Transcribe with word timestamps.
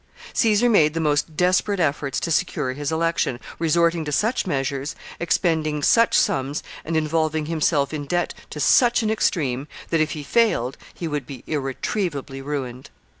Caesar 0.33 0.67
made 0.67 0.95
the 0.95 0.99
most 0.99 1.37
desperate 1.37 1.79
efforts 1.79 2.19
to 2.19 2.31
secure 2.31 2.73
his 2.73 2.91
election, 2.91 3.39
resorting 3.59 4.03
to 4.03 4.11
such 4.11 4.47
measures, 4.47 4.95
expending 5.19 5.83
such 5.83 6.17
sums, 6.17 6.63
and 6.83 6.97
involving 6.97 7.45
himself 7.45 7.93
in 7.93 8.07
debt 8.07 8.33
to 8.49 8.59
such 8.59 9.03
an 9.03 9.11
extreme, 9.11 9.67
that, 9.91 10.01
if 10.01 10.13
he 10.13 10.23
failed, 10.23 10.75
he 10.95 11.07
would 11.07 11.27
be 11.27 11.43
irretrievably 11.45 12.41
ruined. 12.41 12.89